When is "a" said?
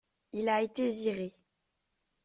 0.49-0.63